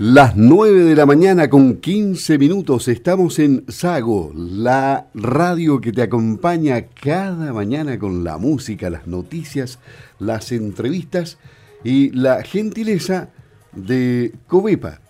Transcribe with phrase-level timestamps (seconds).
[0.00, 6.00] Las 9 de la mañana con 15 minutos estamos en Sago, la radio que te
[6.00, 9.78] acompaña cada mañana con la música, las noticias,
[10.18, 11.36] las entrevistas
[11.84, 13.28] y la gentileza
[13.72, 15.02] de Covepa.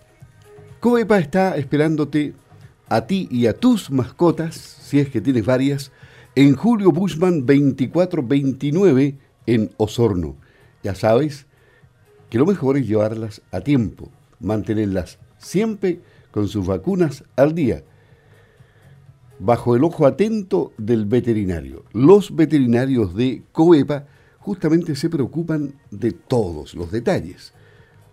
[0.80, 2.34] Covepa está esperándote
[2.88, 5.92] a ti y a tus mascotas, si es que tienes varias,
[6.34, 10.34] en Julio Bushman 2429 en Osorno.
[10.82, 11.46] Ya sabes
[12.28, 17.82] que lo mejor es llevarlas a tiempo mantenerlas siempre con sus vacunas al día,
[19.38, 21.84] bajo el ojo atento del veterinario.
[21.92, 24.06] Los veterinarios de COEPA
[24.38, 27.52] justamente se preocupan de todos los detalles.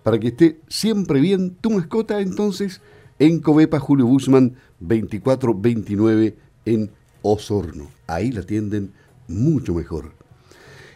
[0.03, 2.81] Para que esté siempre bien tu mascota, entonces,
[3.19, 7.89] en COEPA Julio Busman 2429 en Osorno.
[8.07, 8.93] Ahí la atienden
[9.27, 10.13] mucho mejor.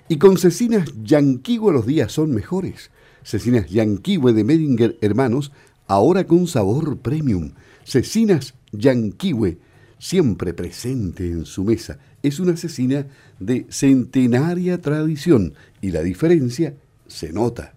[0.08, 2.92] Y con cecinas Yanquigo los días son mejores.
[3.24, 5.52] Cecinas Yanquiwe de Medinger Hermanos,
[5.88, 7.52] ahora con sabor premium.
[7.84, 9.58] Cecinas Yanquiwe,
[10.00, 12.00] siempre presente en su mesa.
[12.24, 13.08] Es una cecina
[13.40, 16.76] de centenaria tradición y la diferencia
[17.08, 17.74] se nota.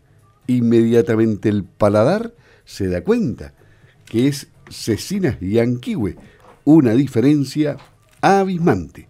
[0.47, 3.55] Inmediatamente el paladar se da cuenta
[4.05, 6.17] que es Cecinas Yanquiwe,
[6.65, 7.77] una diferencia
[8.21, 9.09] abismante.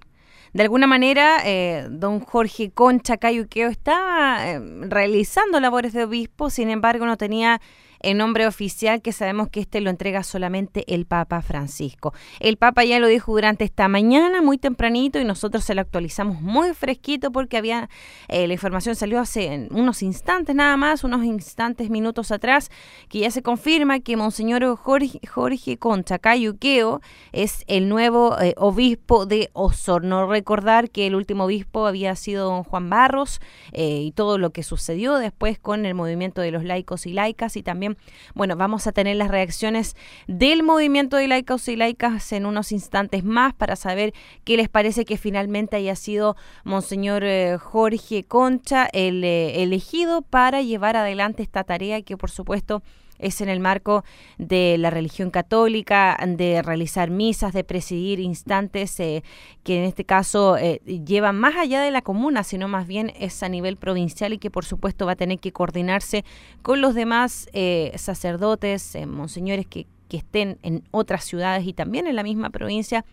[0.57, 4.59] de alguna manera, eh, don Jorge Concha Cayuqueo estaba eh,
[4.89, 7.61] realizando labores de obispo, sin embargo, no tenía
[8.07, 12.13] el nombre oficial que sabemos que este lo entrega solamente el Papa Francisco.
[12.39, 16.41] El Papa ya lo dijo durante esta mañana, muy tempranito, y nosotros se lo actualizamos
[16.41, 17.89] muy fresquito porque había
[18.29, 22.71] eh, la información salió hace unos instantes nada más, unos instantes, minutos atrás,
[23.09, 27.01] que ya se confirma que Monseñor Jorge, Jorge Concha Cayuqueo
[27.33, 30.27] es el nuevo eh, obispo de Osorno.
[30.27, 33.41] Recordar que el último obispo había sido don Juan Barros
[33.73, 37.57] eh, y todo lo que sucedió después con el movimiento de los laicos y laicas
[37.57, 37.96] y también
[38.35, 39.95] bueno, vamos a tener las reacciones
[40.27, 44.13] del movimiento de laicos y laicas en unos instantes más para saber
[44.43, 50.61] qué les parece que finalmente haya sido Monseñor eh, Jorge Concha el eh, elegido para
[50.61, 52.83] llevar adelante esta tarea que por supuesto
[53.19, 54.03] es en el marco
[54.37, 59.23] de la religión católica, de realizar misas, de presidir instantes eh,
[59.63, 63.41] que en este caso eh, llevan más allá de la comuna, sino más bien es
[63.43, 66.23] a nivel provincial y que por supuesto va a tener que coordinarse
[66.61, 72.15] con los demás eh, sacerdotes, monseñores que, que estén en otras ciudades y también en
[72.15, 73.05] la misma provincia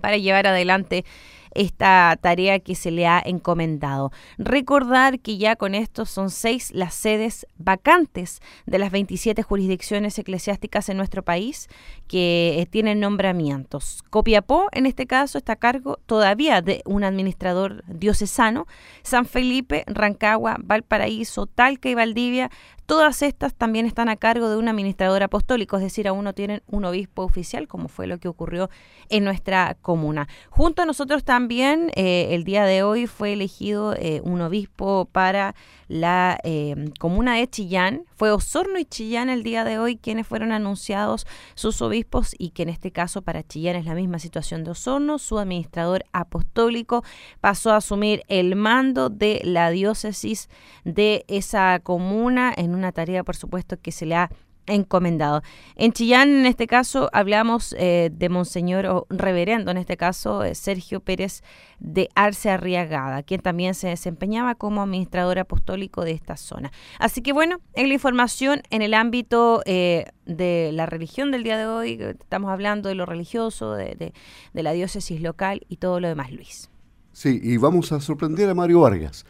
[0.00, 1.04] para llevar adelante
[1.54, 4.12] esta tarea que se le ha encomendado.
[4.38, 10.88] Recordar que ya con esto son seis las sedes vacantes de las 27 jurisdicciones eclesiásticas
[10.88, 11.68] en nuestro país
[12.08, 14.02] que eh, tienen nombramientos.
[14.10, 18.66] Copiapó, en este caso, está a cargo todavía de un administrador diocesano.
[19.02, 22.50] San Felipe, Rancagua, Valparaíso, Talca y Valdivia
[22.86, 26.62] Todas estas también están a cargo de un administrador apostólico, es decir, aún no tienen
[26.66, 28.68] un obispo oficial, como fue lo que ocurrió
[29.08, 30.28] en nuestra comuna.
[30.50, 35.54] Junto a nosotros también, eh, el día de hoy fue elegido eh, un obispo para
[35.88, 38.04] la eh, comuna de Chillán.
[38.16, 42.62] Fue Osorno y Chillán el día de hoy quienes fueron anunciados sus obispos y que
[42.62, 45.18] en este caso para Chillán es la misma situación de Osorno.
[45.18, 47.04] Su administrador apostólico
[47.40, 50.48] pasó a asumir el mando de la diócesis
[50.84, 54.30] de esa comuna en una tarea, por supuesto, que se le ha
[54.66, 55.42] encomendado.
[55.76, 60.54] En Chillán, en este caso, hablamos eh, de Monseñor o Reverendo, en este caso, eh,
[60.54, 61.42] Sergio Pérez
[61.78, 66.72] de Arce Arriagada, quien también se desempeñaba como administrador apostólico de esta zona.
[66.98, 71.58] Así que bueno, en la información en el ámbito eh, de la religión del día
[71.58, 74.12] de hoy, estamos hablando de lo religioso, de,
[74.52, 76.70] de la diócesis local y todo lo demás, Luis.
[77.12, 79.24] Sí, y vamos a sorprender a Mario Vargas.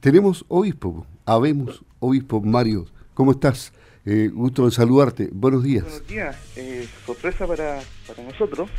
[0.00, 2.86] Tenemos obispo, habemos obispo Mario.
[3.14, 3.72] ¿Cómo estás?
[4.06, 5.28] Eh, gusto de saludarte.
[5.32, 5.84] Buenos días.
[5.84, 6.56] Buenos días.
[6.56, 8.70] Eh, sorpresa para, para nosotros.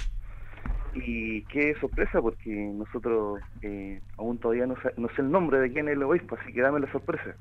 [0.93, 5.71] Y qué sorpresa porque nosotros eh, aún todavía no sé, no sé, el nombre de
[5.71, 7.35] quién es el obispo, así que dame la sorpresa.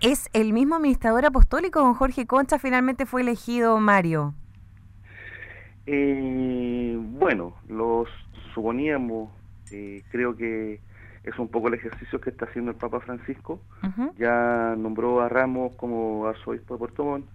[0.00, 4.34] ¿Es el mismo administrador apostólico, don Jorge Concha, finalmente fue elegido Mario?
[5.86, 8.08] Eh, bueno, los
[8.54, 9.30] suponíamos,
[9.70, 10.80] eh, creo que
[11.24, 13.60] es un poco el ejercicio que está haciendo el Papa Francisco.
[14.18, 17.26] Ya nombró a Ramos como arzobispo de Puerto Montt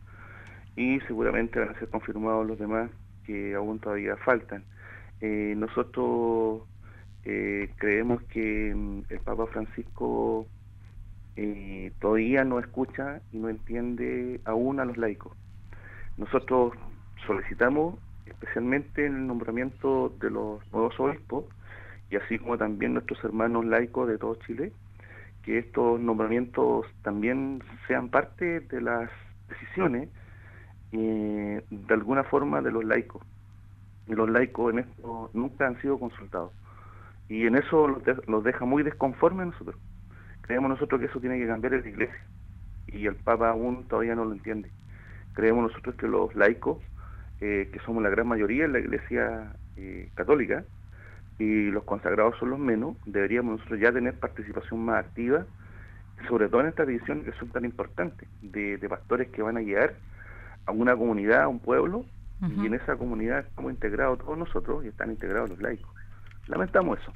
[0.75, 2.89] y seguramente van a ser confirmados los demás
[3.25, 4.63] que aún todavía faltan.
[5.21, 6.63] Eh, nosotros
[7.23, 10.45] eh, creemos que mm, el Papa Francisco
[11.35, 15.33] eh, todavía no escucha y no entiende aún a los laicos.
[16.17, 16.73] Nosotros
[17.25, 17.95] solicitamos
[18.25, 21.45] especialmente en el nombramiento de los nuevos obispos
[22.09, 24.71] y así como también nuestros hermanos laicos de todo Chile,
[25.43, 29.09] que estos nombramientos también sean parte de las
[29.47, 30.09] decisiones
[30.91, 33.21] eh, de alguna forma de los laicos.
[34.07, 36.51] Y los laicos en esto nunca han sido consultados.
[37.27, 39.75] Y en eso los, deja muy desconformes a nosotros.
[40.41, 42.25] Creemos nosotros que eso tiene que cambiar en la iglesia.
[42.87, 44.69] Y el Papa aún todavía no lo entiende.
[45.33, 46.77] Creemos nosotros que los laicos,
[47.41, 50.63] eh, que somos la gran mayoría en la iglesia eh, católica,
[51.37, 55.45] y los consagrados son los menos, deberíamos nosotros ya tener participación más activa,
[56.27, 59.95] sobre todo en estas decisiones que son tan importantes, de, pastores que van a guiar
[60.65, 62.05] a una comunidad, a un pueblo,
[62.41, 65.89] y en esa comunidad estamos integrados todos nosotros y están integrados los laicos.
[66.47, 67.13] Lamentamos eso.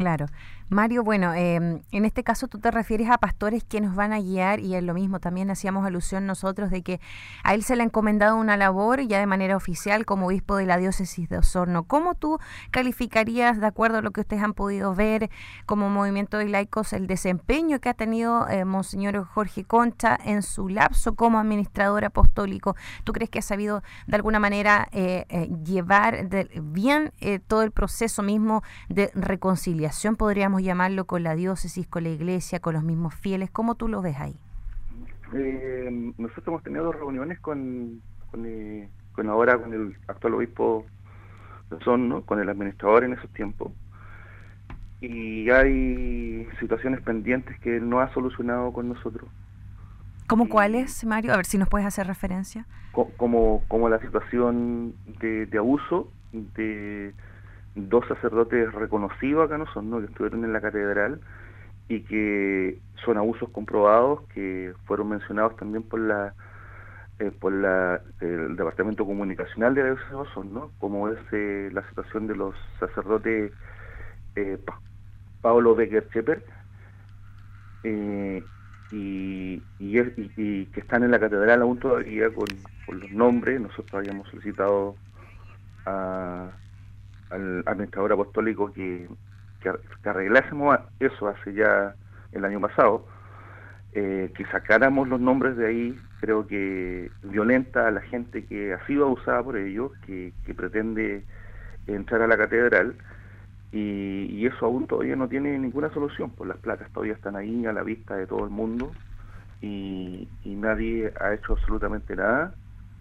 [0.00, 0.28] Claro.
[0.70, 4.20] Mario, bueno, em, en este caso tú te refieres a pastores que nos van a
[4.20, 7.00] guiar y es lo mismo, también hacíamos alusión nosotros de que
[7.42, 10.66] a él se le ha encomendado una labor ya de manera oficial como obispo de
[10.66, 11.82] la diócesis de Osorno.
[11.82, 12.38] ¿Cómo tú
[12.70, 15.28] calificarías, de acuerdo a lo que ustedes han podido ver
[15.66, 20.68] como movimiento de laicos, el desempeño que ha tenido eh, Monseñor Jorge Concha en su
[20.68, 22.76] lapso como administrador apostólico?
[23.02, 26.28] ¿Tú crees que ha sabido de alguna manera eh, eh, llevar
[26.62, 27.12] bien
[27.48, 32.74] todo el proceso mismo de reconciliación, podríamos llamarlo con la diócesis, con la iglesia, con
[32.74, 33.50] los mismos fieles?
[33.50, 34.36] ¿Cómo tú lo ves ahí?
[35.34, 38.00] Eh, nosotros hemos tenido dos reuniones con,
[38.30, 38.88] con, eh,
[39.28, 40.86] ahora con el actual obispo
[41.84, 43.72] Son, con el administrador en esos tiempos.
[45.00, 49.30] Y hay situaciones pendientes que él no ha solucionado con nosotros.
[50.26, 51.32] ¿Cómo cuáles, Mario?
[51.32, 52.66] A ver si nos puedes hacer referencia.
[52.92, 57.14] Como, como la situación de, de abuso, de
[57.74, 60.00] dos sacerdotes reconocidos acá no son, ¿no?
[60.00, 61.20] que estuvieron en la catedral
[61.88, 66.34] y que son abusos comprobados que fueron mencionados también por la
[67.18, 69.98] eh, por la, el departamento comunicacional de la
[70.32, 70.70] son, ¿no?
[70.78, 73.52] como es eh, la situación de los sacerdotes
[74.36, 74.58] eh,
[75.42, 76.42] Pablo Becker Cheper
[77.84, 78.42] eh,
[78.90, 80.00] y, y,
[80.36, 82.46] y, que están en la catedral aún todavía con,
[82.86, 84.96] con los nombres nosotros habíamos solicitado
[85.86, 86.50] a
[87.30, 89.08] al administrador apostólico que,
[89.60, 91.94] que, arreglásemos eso hace ya
[92.32, 93.06] el año pasado,
[93.92, 98.86] eh, que sacáramos los nombres de ahí, creo que violenta a la gente que ha
[98.86, 101.24] sido abusada por ellos, que, que pretende
[101.86, 102.94] entrar a la catedral,
[103.72, 107.64] y, y, eso aún todavía no tiene ninguna solución, pues las placas todavía están ahí
[107.66, 108.92] a la vista de todo el mundo,
[109.60, 112.54] y, y nadie ha hecho absolutamente nada,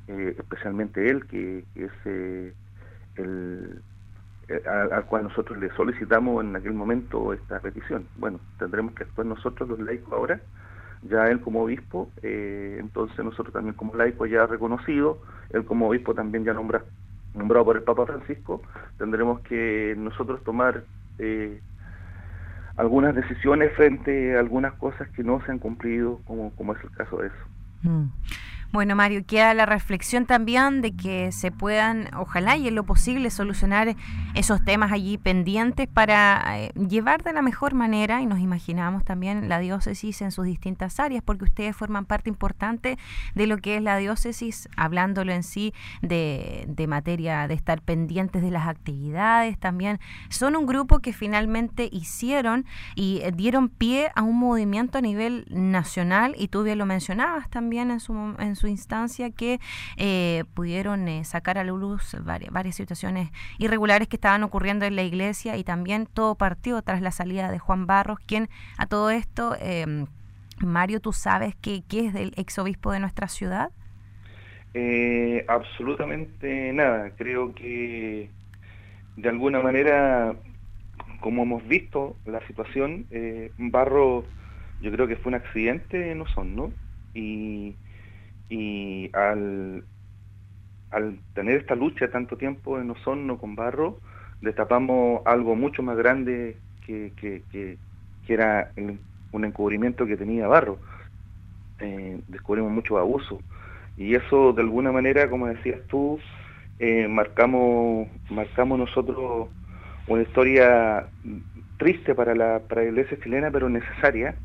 [0.07, 2.53] eh, especialmente él, que, que es eh,
[3.15, 3.81] el,
[4.65, 8.05] al cual nosotros le solicitamos en aquel momento esta petición.
[8.17, 10.41] Bueno, tendremos que actuar nosotros los laicos ahora,
[11.03, 16.13] ya él como obispo, eh, entonces nosotros también como laicos ya reconocido, él como obispo
[16.13, 16.83] también ya nombra,
[17.35, 18.61] nombrado por el Papa Francisco,
[18.97, 20.83] tendremos que nosotros tomar
[21.19, 21.61] eh,
[22.75, 26.91] algunas decisiones frente a algunas cosas que no se han cumplido, como, como es el
[26.91, 27.45] caso de eso.
[27.83, 28.05] Mm.
[28.71, 33.31] Bueno, Mario, queda la reflexión también de que se puedan, ojalá y en lo posible,
[33.31, 33.95] solucionar
[34.35, 39.49] esos temas allí pendientes para eh, llevar de la mejor manera, y nos imaginamos también
[39.49, 42.99] la diócesis en sus distintas áreas, porque ustedes forman parte importante
[43.33, 45.73] de lo que es la diócesis, hablándolo en sí
[46.03, 49.99] de, de materia de estar pendientes de las actividades también.
[50.29, 55.47] Son un grupo que finalmente hicieron y eh, dieron pie a un movimiento a nivel
[55.49, 59.59] nacional, y tú bien lo mencionabas también en su, su instancia que
[59.97, 65.03] eh, pudieron eh, sacar a la luz varias, situaciones irregulares que estaban ocurriendo en la
[65.03, 69.55] iglesia y también todo partió tras la salida de Juan Barros, quien a todo esto,
[69.59, 70.05] em,
[70.59, 73.71] Mario, ¿tú sabes qué, es del exobispo de nuestra ciudad?
[74.73, 77.11] Eh, absolutamente nada.
[77.11, 78.29] Creo que
[79.15, 80.35] de alguna manera,
[81.21, 84.25] como hemos visto la situación, eh, Barro
[84.81, 86.71] yo creo que fue un accidente en Osorno
[87.13, 87.75] y,
[88.49, 89.83] y al,
[90.91, 93.99] al tener esta lucha tanto tiempo en Osorno con Barro,
[94.41, 97.77] destapamos algo mucho más grande que, que, que,
[98.27, 98.71] era
[99.31, 100.77] un encubrimiento que tenía Barro.
[101.79, 103.39] Eh, descubrimos mucho abuso
[103.97, 106.19] y eso de alguna manera, como decías tú,
[106.79, 109.49] eh, marcamos, marcamos nosotros
[110.07, 111.07] una historia
[111.77, 114.35] triste para la, para la iglesia chilena, pero necesaria,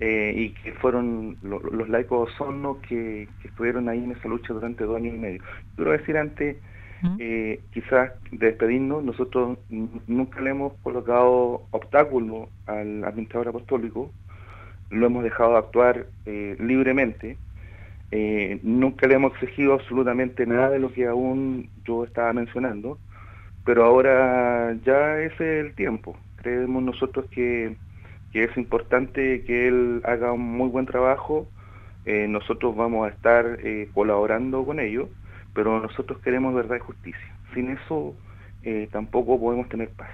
[0.00, 4.84] eh, y que fueron los laicos sonnos que, que, estuvieron ahí en esa lucha durante
[4.84, 5.42] dos años y medio.
[5.76, 6.56] Quiero decir antes,
[7.18, 9.58] eh, quizás de despedirnos, nosotros
[10.06, 14.10] nunca le hemos colocado obstáculo al administrador apostólico,
[14.90, 17.36] lo hemos dejado actuar libremente,
[18.10, 22.98] eh, nunca le hemos exigido absolutamente nada de lo que aún yo estaba mencionando,
[23.64, 26.16] pero ahora ya es el tiempo.
[26.36, 27.76] Creemos nosotros que,
[28.34, 31.48] es importante que él haga un muy buen trabajo.
[32.04, 35.08] Eh, nosotros vamos a estar eh, colaborando con ello,
[35.54, 37.34] pero nosotros queremos verdad y justicia.
[37.54, 38.14] Sin eso
[38.92, 40.10] tampoco podemos tener paz.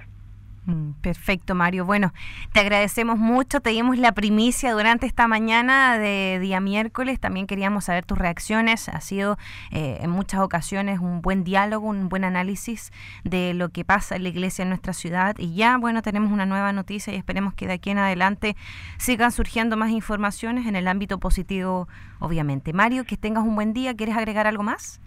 [0.67, 1.85] Mm, perfecto, Mario.
[1.85, 2.11] Bueno,
[2.51, 3.59] te agradecemos mucho.
[3.59, 7.19] Te dimos la primicia durante esta mañana de día miércoles.
[7.19, 8.89] También queríamos saber tus reacciones.
[8.89, 9.37] Ha sido
[9.71, 12.91] eh, en muchas ocasiones un buen diálogo, un buen análisis
[13.23, 15.35] de lo que pasa en la iglesia en nuestra ciudad.
[15.37, 18.55] Y ya, bueno, tenemos una nueva noticia y esperemos que de aquí en adelante
[18.97, 21.87] sigan surgiendo más informaciones en el ámbito positivo,
[22.19, 22.73] obviamente.
[22.73, 23.95] Mario, que tengas un buen día.
[23.95, 24.99] ¿Quieres agregar algo más?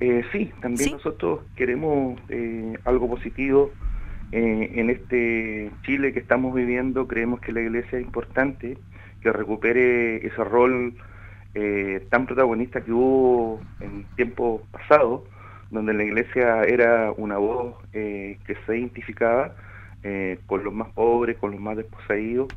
[0.00, 3.70] Eh, sí, también nosotros queremos eh, algo positivo
[4.32, 8.78] eh, en este Chile que estamos viviendo creemos que la iglesia es importante
[9.20, 10.94] que recupere ese rol
[11.54, 15.22] eh, tan protagonista que hubo en tiempos pasados,
[15.70, 19.54] donde la iglesia era una voz eh, que se identificaba
[20.46, 22.48] con los más pobres, con los más desposeídos,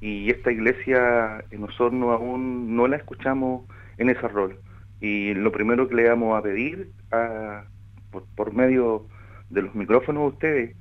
[0.00, 3.66] y esta iglesia en Osorno aún no la escuchamos
[3.98, 4.58] en ese rol.
[5.02, 7.64] Y lo primero que le vamos a pedir a,
[8.10, 9.04] por, por medio
[9.50, 10.76] de los micrófonos de ustedes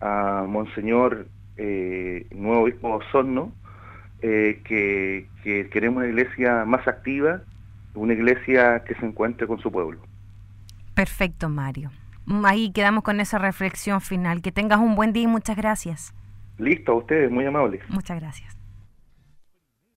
[0.00, 1.26] a Monseñor
[1.56, 3.52] eh, Nuevo Obispo Osorno,
[4.22, 7.42] eh, que, que queremos una iglesia más activa,
[7.94, 10.00] una iglesia que se encuentre con su pueblo.
[10.94, 11.90] Perfecto, Mario.
[12.44, 14.42] Ahí quedamos con esa reflexión final.
[14.42, 16.14] Que tengas un buen día y muchas gracias.
[16.58, 17.82] Listo, a ustedes, muy amables.
[17.88, 18.59] Muchas gracias.